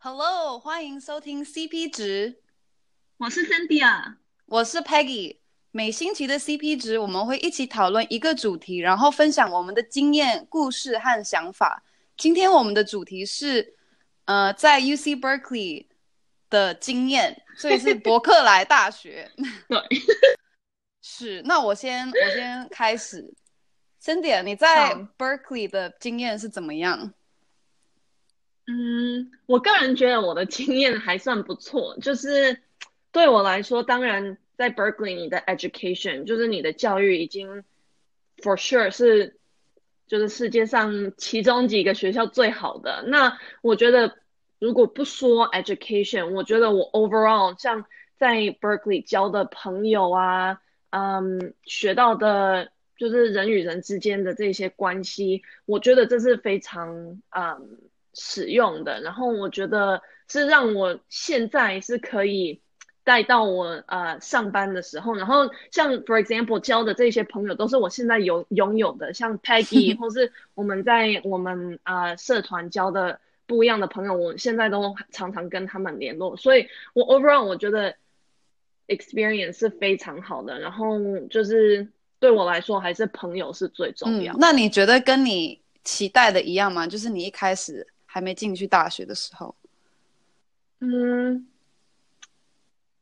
[0.00, 2.40] Hello，欢迎收听 CP 值。
[3.16, 4.14] 我是 Cynthia，
[4.46, 5.38] 我是 Peggy。
[5.72, 11.82] 每星期的 CP 值，我们会一起讨论一个主题，然后分享我们的经验、故事和想法。
[12.16, 13.74] 今天我们的主题是，
[14.26, 15.88] 呃，在 UC Berkeley
[16.48, 19.28] 的经验，所以是伯克莱大学。
[19.68, 19.82] 对，
[21.02, 21.42] 是。
[21.44, 23.34] 那我先，我先开始。
[24.00, 27.12] Cynthia，你在 Berkeley 的经验是怎么样？
[28.70, 31.96] 嗯，我个人觉得我的经验还算不错。
[32.02, 32.60] 就是
[33.12, 37.64] 对我来说，当然在 Berkeley，你的 education 就是你的教育已经
[38.36, 39.38] for sure 是
[40.06, 43.02] 就是世界上其中几个学校最好的。
[43.06, 44.18] 那我觉得
[44.58, 47.86] 如果不说 education，我觉得我 overall 像
[48.18, 57.78] 在 Berkeley 交的朋友啊，嗯，学到的就是人与人之间的这些关系，我觉得这是非常嗯。
[58.20, 62.60] 使用的，然后我觉得是让我现在是可以
[63.04, 77.94] 带到我呃上班的时候，然后像 for example 交的这些朋友都是我现在有拥有的，像 Peggy 或是我们在我们呃社团交的不一样的朋友，我现在都常常跟他们联络，所以我 overall 我觉得
[78.88, 80.98] experience 是非常好的，然后
[81.30, 81.86] 就是
[82.18, 84.38] 对我来说还是朋友是最重要的。
[84.38, 86.86] 嗯，那你觉得跟你期待的一样吗？
[86.86, 87.86] 就是你一开始。
[88.10, 89.54] 还没进去大学的时候，
[90.80, 91.46] 嗯，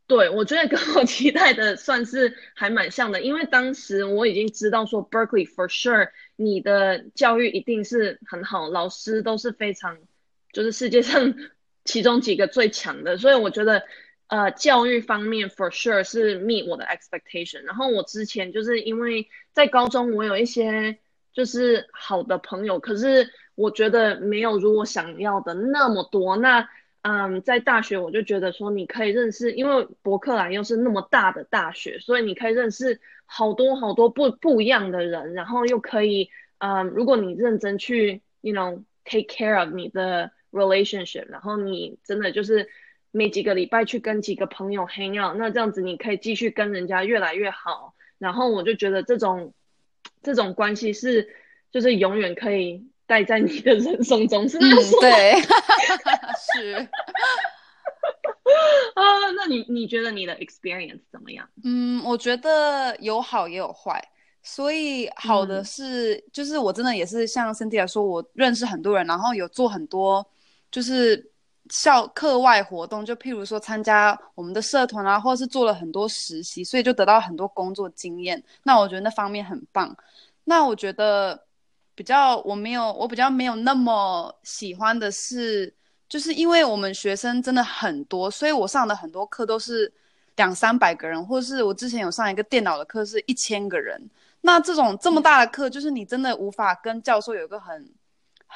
[0.08, 9.96] 对，我觉得跟我期待的算是还蛮像的，因为当时我已经知道说 Berkeley for sure，你的教育一定是很好，老师都是非常，
[10.52, 11.34] 就是世界上
[11.84, 13.84] 其中几个最强的，所以我觉得
[14.26, 17.60] 呃教育方面 for sure 是 meet 我的 expectation。
[17.62, 20.98] 然后我之前就是因为在高中我有一些
[21.36, 23.30] 就是好的朋友，可是。
[23.56, 26.36] 我觉得没有如我想要的那么多。
[26.36, 26.68] 那，
[27.00, 42.68] 嗯，在大学我就觉得说，你可以认识，因为伯克莱又是那么大的大学，所以你可以认识好多好多不不一样的人，然后又可以，嗯，如果你认真去，you know take care of 你的 relationship，然后你真的就是
[43.10, 47.94] 每几个礼拜去跟几个朋友 hang out，那这样子你可以继续跟人家越来越好。
[48.18, 49.54] 然后我就觉得这种
[50.26, 51.26] 这种关系是，
[51.70, 52.84] 就是永远可以。
[53.08, 55.40] 带在你的人生中是那样说、嗯， 对，
[56.58, 56.72] 是
[58.94, 61.48] 啊，那你你觉得你的 experience 怎么样？
[61.62, 64.02] 嗯，我觉得有好也有坏，
[64.42, 70.28] 所以好的是，嗯、就是我真的也是像 Cindy 来说，我认识很多人，然后有做很多
[70.72, 71.30] 就是
[71.70, 78.42] 校课外活动，就譬如说参加我们的社团啊，或者是做了很多实习，所以就得到很多工作经验。
[78.62, 79.96] 那我觉得那方面很棒。
[80.44, 81.42] 那我觉得。
[81.96, 85.74] 比较我没有，我比较没有那么喜欢的是，
[86.10, 89.90] 就是因为我们学生真的很多，所以我上的很多课都是
[90.36, 93.98] 两三百个人，或是我之前有上一个电脑的课是一千个人。
[94.42, 97.90] 那这种这么大的课，就是你真的无法跟教授有一个很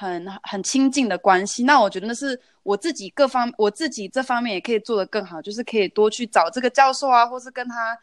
[0.00, 1.64] 很很亲近的关系。
[1.64, 7.98] 那我觉得那是我自己各方，我自己这方面也可以做得更好，就是可以多去找这个教授啊，或是跟他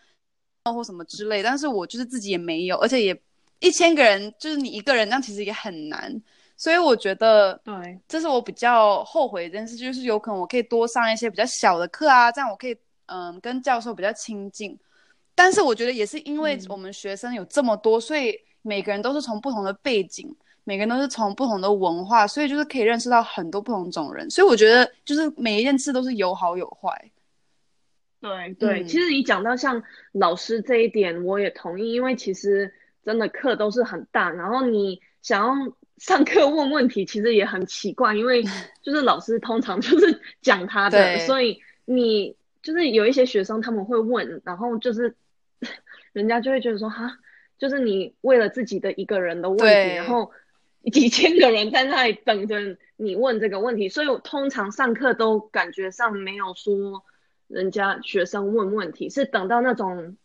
[0.72, 1.42] 或什么之类。
[1.42, 3.22] 但是我就是自己也没有，而且也。
[3.60, 6.16] 一千个人就是你一个人，那其实也很难，
[6.56, 12.78] 所以我觉得，对，这是我比较后悔的一件事，就是有可能我可以多上一些比较小的课啊，这样我可以
[13.08, 14.78] 嗯跟教授比较亲近。
[15.34, 20.32] 但是我觉得也是因为我们学生有这么多，嗯、所以每个人都是从不同的背景，
[20.68, 24.30] 每个人都是从不同的文化，所以就是可以认识到很多不同种人。
[24.30, 27.12] 所以我觉得就是每一件事都是有好有坏。
[28.20, 32.72] 对对，嗯、其实你讲到像老师这一点，我也同意，因为其实。
[33.06, 38.44] 真的课都是很大，然后你想要上课问问题，其实也很奇怪，因为
[38.84, 45.16] 就是老师通常就是 讲他的，所以你就是有一些学生他们会问，然后就是
[46.12, 47.18] 人家就会觉得说哈，
[47.58, 50.30] 就是你为了自己的一个人的问题，然后
[50.92, 52.58] 几千个人在那里等着
[52.96, 57.04] 你问这个问题，所以我通常上课都感觉上没有说
[57.48, 60.18] 人家学生问问题，是等到那种。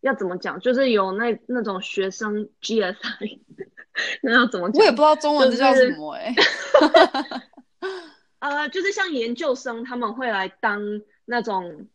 [0.00, 0.60] 要怎么讲？
[0.60, 3.38] 就是有那那种学生 GSI，
[4.20, 4.78] 那要怎么讲？
[4.80, 7.42] 我也不知道中文这叫什么哎、欸。
[8.40, 10.82] 呃，就是像研究生，他们会来当
[11.24, 11.88] 那种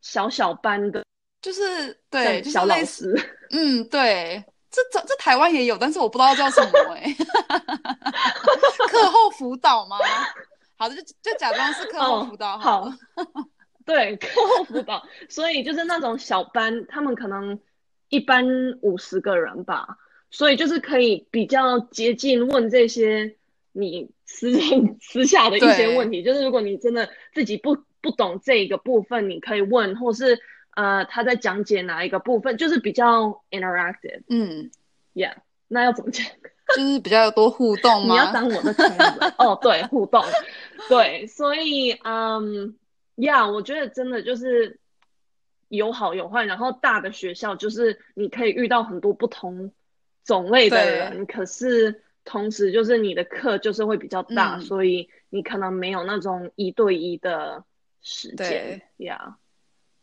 [0.00, 1.04] 小小班的，
[1.42, 3.14] 就是对小老师。
[3.50, 7.14] 嗯，对，这这这台湾也有，但是我不知道叫什么哎、欸。
[8.88, 9.96] 课后辅导吗？
[10.76, 12.58] 好的，就就假装是课后辅导。
[12.58, 12.84] 好。
[12.84, 12.92] 好
[13.86, 17.58] 对，课后辅导，所以就是那种小班，他们可能
[18.08, 18.46] 一班
[18.82, 19.98] 五十个人吧，
[20.30, 23.34] 所以就是可以比较接近问这些
[23.72, 30.38] 你私人 私下的一些问题，就是如果你真的自己不不懂这个部分，你可以问，或是
[30.74, 34.22] 呃他在讲解哪一个部分，就是比较 interactive。
[34.28, 34.70] 嗯
[35.14, 35.34] ，Yeah，
[35.68, 36.26] 那要怎么讲？
[36.76, 38.14] 就是比较多互动 吗？
[38.14, 38.72] 你要当我的
[39.38, 40.24] 哦，对，互动，
[40.88, 42.76] 对，所以嗯
[43.16, 44.78] ，Yeah，我觉得真的就是
[45.68, 49.72] 有好有坏，然后大的学校就是你可以遇到很多不同
[50.24, 52.02] 种类的人，可是。
[52.22, 57.64] 同时，就是你的课就是会比较大，嗯，所以你可能没有那种一对一的
[58.02, 58.82] 时间。
[58.98, 59.38] 呀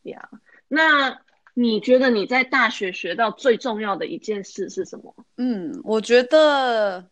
[0.02, 0.28] 呀，
[0.68, 1.20] 那
[1.54, 5.16] 你觉得你在大学学到最重要的一件事是什么？
[5.38, 7.06] 嗯，我觉得，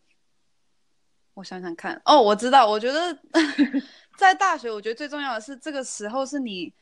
[1.34, 2.00] 我想想看。
[2.04, 3.18] 哦，我知道，我觉得
[4.16, 6.72] 在大学，我觉得最重要的是这个时候是你，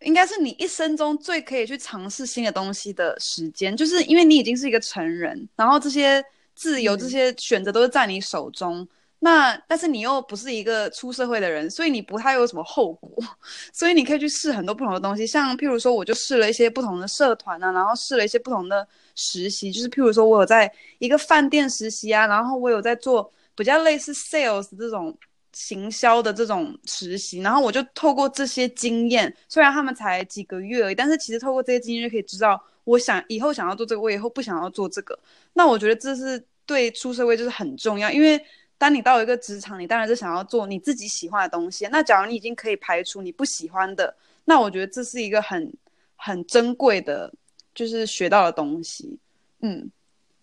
[0.00, 6.24] 应该是你一生中最可以去尝试新的东西的时间，就是因为你已经是一个成人，然后这些。
[6.52, 8.88] 自由这些选择都是在你手中，嗯、
[9.22, 13.22] 那但是你又不是一个出社会的人，所以你不太有什么后果，
[13.70, 25.14] 所以你可以去试很多不同的东西，像譬如说，我就试了一些不同的社团啊，然后试了一些不同的实习，就是譬如说我有在一个饭店实习啊，然后我有在做比较类似 sales 这种
[25.52, 35.18] 行销的这种实习，然后我就透过这些经验，虽然他们才几个月而已，但是其实透过这些经验就可以知道，我想以后想要做这个，我以后不想要做这个，
[35.52, 36.42] 那我觉得这是。
[36.66, 38.40] 对出社会就是很重要，因为
[38.80, 41.86] 当你到一个职场，你当然是想要做你自己喜欢的东西。
[41.92, 44.16] 那假如你已经可以排除你不喜欢的，
[44.46, 45.70] 那我觉得这是一个很
[46.16, 47.30] 很珍贵的，
[47.74, 49.18] 就是学到的东西。
[49.60, 49.90] 嗯，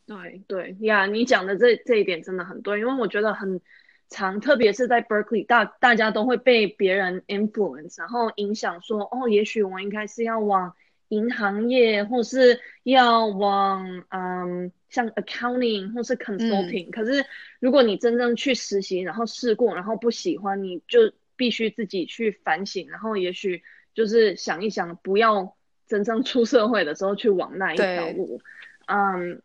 [0.05, 3.59] 对对呀，你讲的这这一点真的很对，因为我觉得很
[4.07, 10.75] 长，特别是在 Berkeley，大大家都会被别人 influence，然后影响说，哦，也许我应该是要往
[11.07, 14.71] 银行业，或是要往嗯。
[14.89, 17.25] 像 accounting 或是 consulting，嗯，可是
[17.59, 23.63] 如果你真正去实习，然后试过，然后不喜欢，你就必须自己去反省，然后也许
[23.93, 25.57] 就是想一想，不要
[25.87, 28.41] 真正出社会的时候去往那一条路。
[28.85, 29.41] 嗯，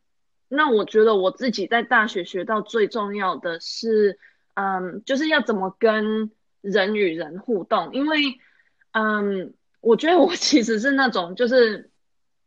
[0.48, 4.20] 那我觉得我自己在大学学到最重要的是，
[4.54, 6.30] 嗯，就是要怎么跟
[6.60, 8.38] 人与人互动，因为，
[8.92, 11.90] 嗯，我觉得我其实是那种就是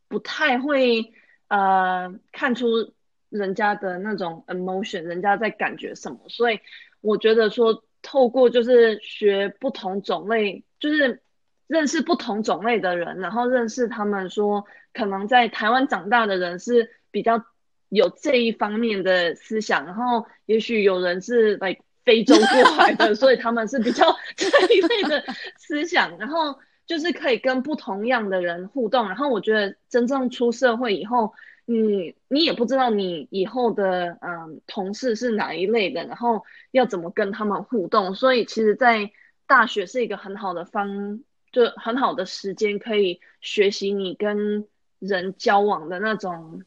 [0.08, 1.12] 不太会。
[1.48, 2.94] 呃，看出
[3.30, 6.60] 人家的那种 emotion，人家在感觉什么，所以
[7.02, 11.22] 我觉得说，透过就是学不同种类，就是
[11.68, 17.46] 认识不同种类的人，然后认识他们说，可能在台湾长大的人是比较
[17.90, 25.24] 有这一方面的思想，然后也许有人是 like 非洲过来的，所以他们是比较 这一类的
[25.58, 26.58] 思想，然后。
[26.86, 31.34] 就是可以跟不同样的人互动，然后我觉得真正出社会以后，
[31.66, 39.12] 你你也不知道你以后的嗯同事是哪一类的，然后要怎么跟他们互动，所以其实，在
[39.48, 44.68] 大学是一个很好的方，就很好的时间可以学习你跟
[45.00, 46.64] 人交往的那种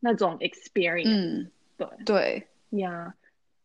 [0.00, 1.44] 那种 experience。
[1.44, 3.08] 嗯，对对呀。
[3.08, 3.12] Yeah.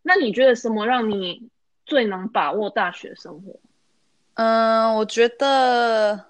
[0.08, 1.50] 那你觉得什么让你
[1.86, 3.60] 最能把握大学生活？
[4.36, 6.26] 嗯，我觉得，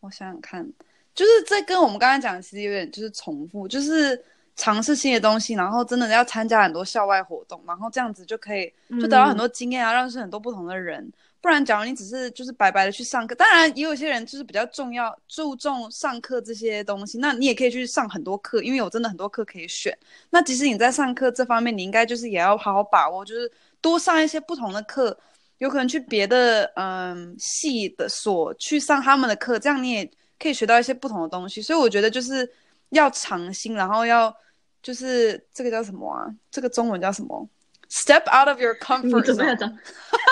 [0.00, 0.66] 我想想看，
[1.14, 4.22] 就是这跟我们刚刚讲的其实有点就是重复，就是
[4.56, 11.00] 尝试新的东西，然后真的要参加很多校外活动，然后这样子就可以就得到很多经验啊，认识很多不同的人。
[11.00, 11.12] 嗯。
[11.42, 19.96] 不然，假如你只是就是白白的去上课，当然也有些人就是比较重要注重上课这些东西，那你也可以去上很多课，因为有真的很多课可以选。
[20.28, 23.50] 那即使你在上课这方面，你应该就是也要好好把握，就是
[23.80, 25.16] 多上一些不同的课。
[25.60, 31.60] 有可能去别的嗯系的所去上他们的课，这样你也可以学到一些不同的东西。
[31.60, 32.50] 所以我觉得就是
[32.90, 34.34] 要尝新，然后要
[34.82, 36.24] 就是这个叫什么啊？
[36.50, 37.46] 这个中文叫什么
[37.90, 39.78] ？Step out of your comfort zone，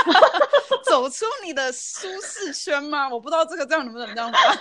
[0.88, 3.06] 走出你的舒适圈吗？
[3.10, 4.40] 我不知道这个这样能不能这样翻。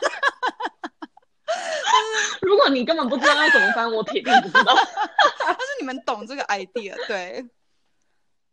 [2.41, 4.75] 如果你根本不知道要怎么翻，我铁定不知道。
[5.39, 7.45] 但是你们懂这个 idea，对。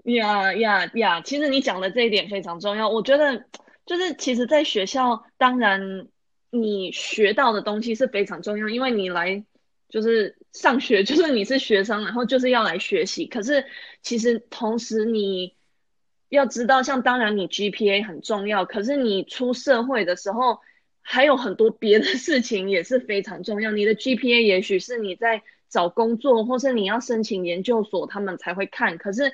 [0.04, 1.20] 呀呀呀！
[1.22, 2.88] 其实你讲的这一点非常重要。
[2.88, 3.46] 我觉得，
[3.86, 6.08] 就是其实，在学校，当然
[6.50, 9.42] 你学到的东西是非常重要，因为你来
[9.88, 13.24] 就是上学， 就是你是学生，然后就是要来学习。
[13.24, 13.64] 可是，
[14.02, 15.54] 其实同时你
[16.28, 20.60] 要知道，像当然你 GPA 很重要，可是你出社会的时候，
[21.00, 23.70] 还有很多别的事情也是非常重要。
[23.70, 28.98] 你的 GPA 也许是你在找工作，或是你要申请研究所，他们才会看。
[28.98, 29.32] 可是。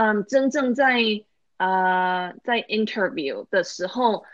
[0.00, 1.02] 嗯，真正在
[1.58, 4.24] 呃在 interview 的时候，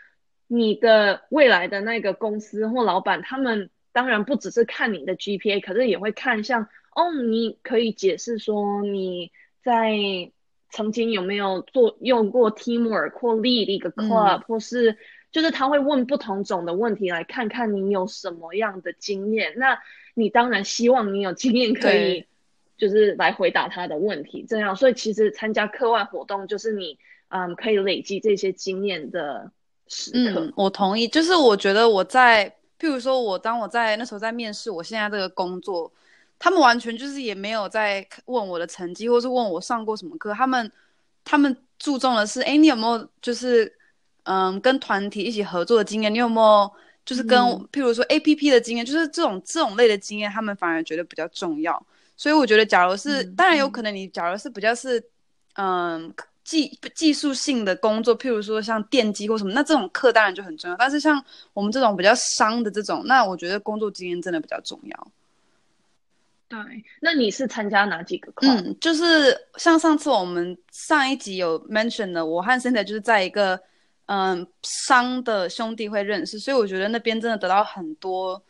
[0.47, 9.33] 你的未来的那个公司或老板，他们当然不只是看你的 GPA，可是也会看像哦，你可以解释说你
[9.65, 9.99] 在
[10.71, 14.97] 曾经有没有做用过 teamwork 或 lead 一个 club，、嗯、或是
[15.33, 19.55] 就是他会问不同种的问题，来看看你有什么样的经验。
[19.57, 19.81] 那
[20.15, 22.27] 你当然希望你有经验可以，
[22.77, 24.45] 就是来回答他的问题。
[24.49, 29.51] 这样，所以其实参加课外活动就是你嗯可以累积这些经验的
[29.89, 30.41] 时刻。
[30.41, 31.07] 嗯，我同意。
[31.09, 35.91] 就是我觉得我在，譬如说我当我在那时候在面试我现在这个工作。
[36.39, 40.35] 他们完全就是也没有在问我的成绩，或是问我上过什么课。
[40.35, 40.71] 他们
[41.25, 43.73] 他们注重的是，哎，你有没有就是
[44.25, 46.13] 嗯跟团体一起合作的经验？
[46.13, 46.71] 你有没有
[47.07, 48.85] 就是跟、嗯、譬如说 APP 的经验？
[48.85, 51.87] 就是这种这种类的经验，他们反而觉得比较重要。
[52.17, 55.03] 所以我觉得，假如是、嗯、当然有可能，你假如是比较是
[55.57, 60.77] 嗯技技术性的工作，譬如说像电机或什么，那这种课当然就很重要。
[60.77, 65.09] 但是像我们这种比较商的这种，那我觉得工作经验真的比较重要。
[66.49, 66.59] 对，
[67.01, 68.47] 那你是参加哪几个课？
[68.47, 73.61] 嗯，就是像上次我们上一集有 mention 的，我和 Cynthia 就是在一个
[74.07, 78.41] 嗯商的兄弟会认识，所以我觉得那边真的得到很多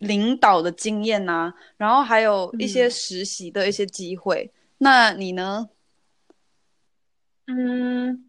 [0.00, 4.50] 领导的经验呐、啊，然后还有一些实习的一些机会。
[4.52, 5.70] 嗯、那你呢？
[7.46, 8.26] 嗯，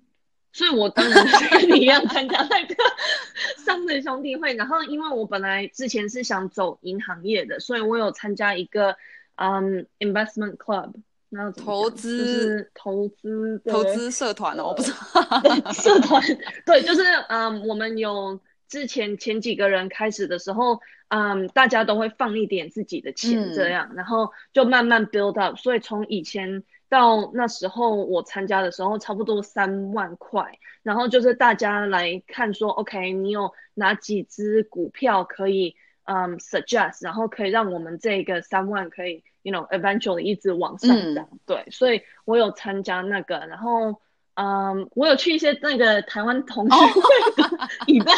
[0.53, 2.75] 所以我当然是跟你一样参加那个
[3.65, 8.95] 商人兄弟会，然后因为我本来之前是想走银行业的，所以我有参加一个。
[9.35, 10.91] 嗯、um,，investment club，
[11.29, 16.21] 然后投资、就是、投资投资社团哦，我不知道 社团
[16.63, 18.39] 对，就是嗯，um, 我们有
[18.71, 35.75] 之前前几个人开始的时候，嗯、um,，大家都会放一点自己的钱这样，嗯、然后就慢慢 build up，所以从以前到那时候我参加的时候，差不多三万块，然后就是大家来看说，OK，你有哪几只股票可以
[36.05, 39.23] 嗯、um, suggest，然后可以让我们这个三万可以。
[39.43, 43.99] You know, eventually 一直往上涨，嗯，对，所以我有参加那个，然后，
[44.41, 47.01] 嗯，我有去一些那个台湾同学会
[47.35, 47.49] 的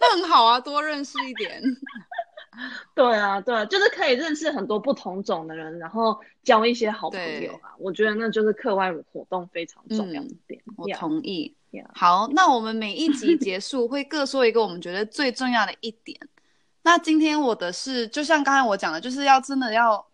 [0.00, 1.60] 那很好啊，多认识一点。
[2.94, 7.74] 对啊，对啊，就是可以认识很多不同种的人，然后交一些好朋友啊。
[7.78, 10.62] 我觉得那就是课外活动非常重要的点。
[10.66, 11.54] 嗯，我同意。
[11.94, 16.18] 好，那我们每一集结束会各说一个我们觉得最重要的一点。
[16.82, 20.06] 那今天我的是，就像刚才我讲的，就是要真的要。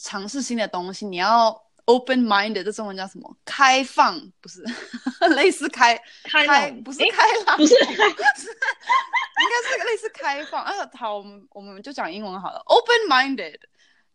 [0.00, 3.36] 尝试新的东西，你要 open minded，这中文叫什么？
[3.44, 4.62] 开放不是，
[5.34, 10.62] 类似开开，开不是开朗，不是， 应该是个类似开放。
[10.62, 12.62] 啊，好，我们我们就讲英文好了。
[12.66, 13.56] open minded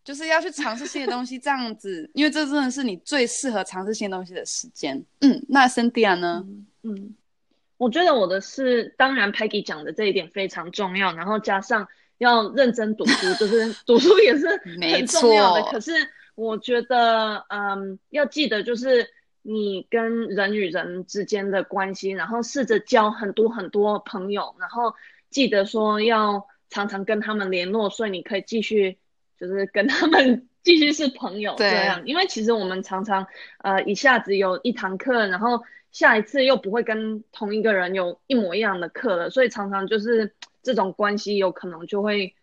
[0.04, 5.04] 就是要去尝试新的东西，这样子，因为这真的是你最适合尝试新的东西的时间。
[5.22, 6.44] 嗯，那 Cynthia 呢？
[6.46, 7.16] 嗯，嗯，
[7.78, 11.88] 我觉得我的是，当然 Peggy 讲的这一点非常重要，然后加上。
[12.20, 14.48] 要认真读书，就是 读书也是
[14.80, 15.64] 很重要的。
[15.64, 15.92] 可是
[16.36, 19.08] 我觉得，嗯，要记得就是
[19.42, 24.94] 你跟人与人之间的关系，然后试着交很多很多朋友，然后
[25.30, 28.98] 记得说要常常跟他们联络，所以你可以继续
[29.40, 32.06] 就是跟他们继续是朋友这样。
[32.06, 33.28] 因为其实我们常常
[33.60, 40.34] 呃一下子有一堂课，然后下一次又不会跟同一个人有一模一样的课了，所以常常就是。
[40.66, 42.34] 这种关系有可能就会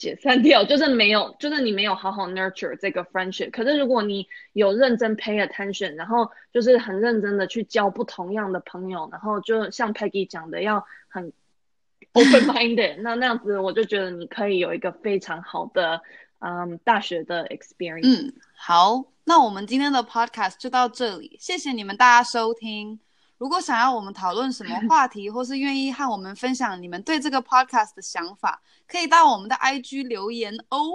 [0.00, 3.50] 解散掉， 就是没有，就是你没有好好 nurture 这个 friendship。
[3.50, 11.32] 可是如果你有认真 pay attention，然后就是很认真的去交不同样的朋友，然后就像 Peggy 讲的，要很
[12.14, 16.00] open minded，那那样子我就觉得你可以有一个非常好的
[16.38, 18.28] 嗯大学的 experience。
[18.28, 22.98] 嗯，好，那我们今天的 podcast 就到这里，谢谢你们大家收听。
[23.40, 30.90] 如果想要我们讨论什么话题，或是愿意和我们分享你们对这个 podcast 的想法，可以到我们的 IG 留言哦。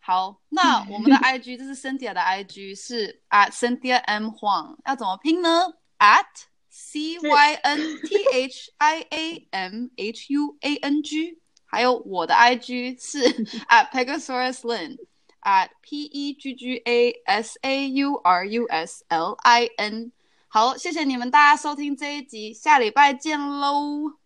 [0.00, 6.26] 好，那我们的 IG 这是 Cynthia 的 IG 是 at Cynthia M Huang，要怎么拼呢？at
[6.68, 11.38] C Y N T H I A M H U A N G。
[11.64, 13.22] 还有我的 IG 是
[13.68, 14.98] at Pegasaurus Lin
[15.42, 20.10] at P E G G A S A U R U S L I N。
[20.54, 24.18] 好，谢谢你们大家收听这一集，下礼拜见喽！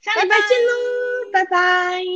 [0.00, 1.50] 下礼拜见喽，拜拜。
[1.52, 2.14] 拜拜。